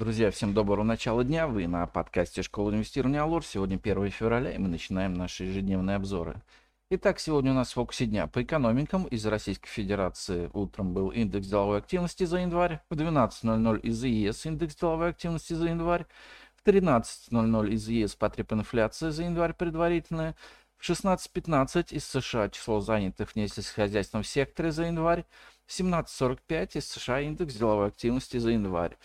[0.00, 1.46] Друзья, всем доброго начала дня.
[1.46, 3.44] Вы на подкасте Школа инвестирования Алор.
[3.44, 6.40] Сегодня 1 февраля, и мы начинаем наши ежедневные обзоры.
[6.88, 9.04] Итак, сегодня у нас в фокусе дня по экономикам.
[9.08, 12.80] Из Российской Федерации утром был индекс деловой активности за январь.
[12.88, 16.06] В 12.00 из ЕС индекс деловой активности за январь.
[16.54, 20.34] В 13.00 из ЕС потреб-инфляция за январь предварительная.
[20.78, 25.26] В 16.15 из США число занятых в несельскохозяйственном секторе за январь.
[25.66, 28.96] В 17.45 из США индекс деловой активности за январь.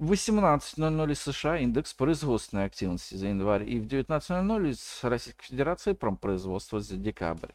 [0.00, 5.92] В 18.00 из США индекс производственной активности за январь и в 19.00 из Российской Федерации
[5.92, 7.50] промпроизводства за декабрь.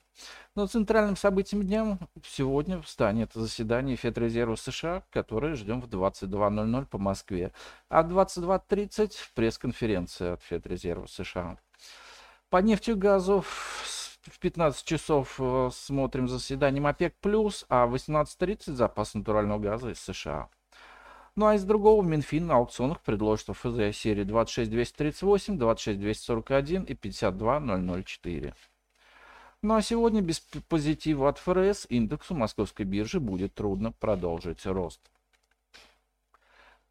[0.53, 7.51] Но центральным событием дня сегодня станет заседание Федрезерва США, которое ждем в 22.00 по Москве,
[7.89, 11.57] а в 22.30 пресс-конференция от Федрезерва США.
[12.51, 17.15] По нефти и газу в 15 часов э, смотрим заседанием ОПЕК+,
[17.69, 20.47] а в 18.30 запас натурального газа из США.
[21.35, 28.53] Ну а из другого Минфин на аукционах предложит ФЗ серии 26238, 26241 и 52004.
[29.61, 35.01] Ну а сегодня без позитива от ФРС индексу московской биржи будет трудно продолжить рост.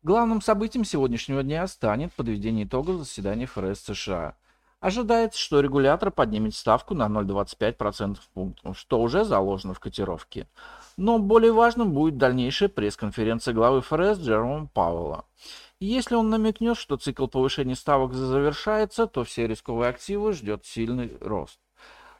[0.02, 4.36] Главным событием сегодняшнего дня станет подведение итогов заседания ФРС США.
[4.84, 10.46] Ожидается, что регулятор поднимет ставку на 0,25% пунктов, что уже заложено в котировке.
[10.98, 15.24] Но более важным будет дальнейшая пресс-конференция главы ФРС Джерома Пауэлла.
[15.80, 21.58] Если он намекнет, что цикл повышения ставок завершается, то все рисковые активы ждет сильный рост.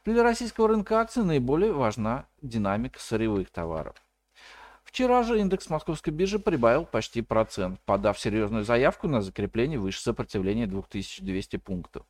[0.07, 3.97] Для российского рынка акций наиболее важна динамика сырьевых товаров.
[4.85, 10.67] Вчера же индекс московской биржи прибавил почти процент, подав серьезную заявку на закрепление выше сопротивления
[10.67, 12.07] 2200 пунктов.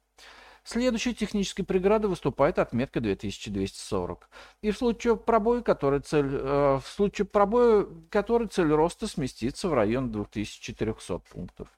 [0.64, 4.30] Следующей технической преградой выступает отметка 2240.
[4.62, 9.74] И в случае пробоя, который цель, э, в случае пробоя, который цель роста сместится в
[9.74, 11.68] район 2400 пунктов.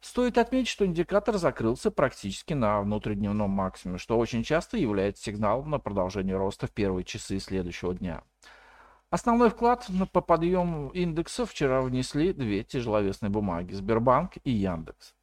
[0.00, 5.78] Стоит отметить, что индикатор закрылся практически на внутридневном максимуме, что очень часто является сигналом на
[5.78, 8.22] продолжение роста в первые часы следующего дня.
[9.08, 15.14] Основной вклад по подъему индекса вчера внесли две тяжеловесные бумаги– Сбербанк и Яндекс.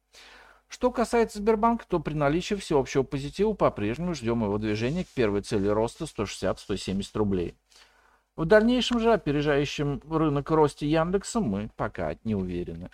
[0.76, 5.68] Что касается Сбербанка, то при наличии всеобщего позитива по-прежнему ждем его движения к первой цели
[5.68, 7.56] роста 160-170 рублей.
[8.36, 12.90] В дальнейшем же опережающем рынок росте Яндекса мы пока не уверены.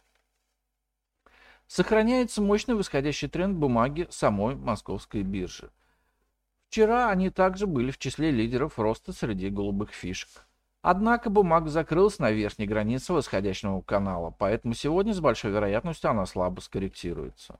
[1.66, 5.68] Сохраняется мощный восходящий тренд бумаги самой московской биржи.
[6.68, 10.46] Вчера они также были в числе лидеров роста среди голубых фишек.
[10.82, 16.60] Однако бумага закрылась на верхней границе восходящего канала, поэтому сегодня с большой вероятностью она слабо
[16.60, 17.58] скорректируется.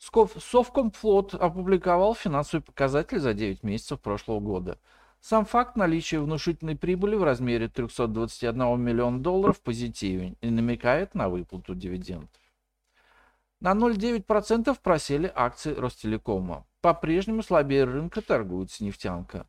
[0.00, 4.78] Совкомфлот опубликовал финансовые показатели за 9 месяцев прошлого года.
[5.20, 11.74] Сам факт наличия внушительной прибыли в размере 321 миллиона долларов позитивен и намекает на выплату
[11.74, 12.30] дивидендов.
[13.60, 16.66] На 0,9% просели акции Ростелекома.
[16.80, 19.46] По-прежнему слабее рынка торгуется нефтянка.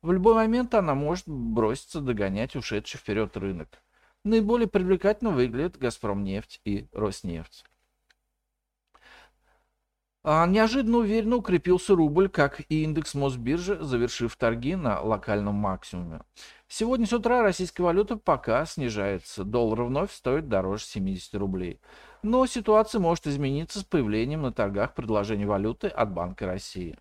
[0.00, 3.82] В любой момент она может броситься догонять ушедший вперед рынок.
[4.22, 7.64] Наиболее привлекательно выглядят «Газпромнефть» и «Роснефть».
[10.24, 16.20] А неожиданно уверенно укрепился рубль, как и индекс Мосбиржи, завершив торги на локальном максимуме.
[16.66, 19.44] Сегодня с утра российская валюта пока снижается.
[19.44, 21.80] Доллар вновь стоит дороже 70 рублей.
[22.22, 26.98] Но ситуация может измениться с появлением на торгах предложений валюты от Банка России.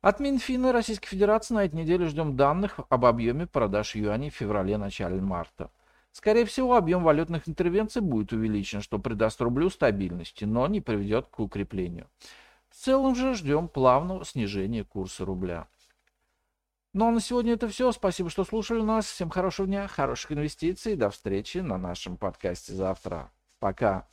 [0.00, 5.20] От Минфина Российской Федерации на этой неделе ждем данных об объеме продаж юаней в феврале-начале
[5.20, 5.70] марта.
[6.12, 11.38] Скорее всего, объем валютных интервенций будет увеличен, что придаст рублю стабильности, но не приведет к
[11.38, 12.08] укреплению.
[12.70, 15.68] В целом же ждем плавного снижения курса рубля.
[16.94, 17.92] Ну а на сегодня это все.
[17.92, 19.06] Спасибо, что слушали нас.
[19.06, 20.96] Всем хорошего дня, хороших инвестиций.
[20.96, 23.30] До встречи на нашем подкасте завтра.
[23.58, 24.08] Пока.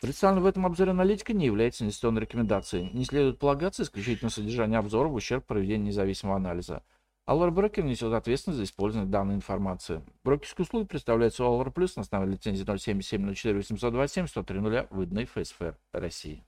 [0.00, 2.90] Представленная в этом обзоре аналитика не является инвестиционной рекомендацией.
[2.92, 6.82] Не следует полагаться исключительно содержание обзора в ущерб проведению независимого анализа.
[7.26, 10.02] Allure Broker несет ответственность за использование данной информации.
[10.24, 14.60] Брокерские услуги представляются Allure Plus на основе лицензии 077 04 827 103
[14.90, 16.44] выданной ФСФР России.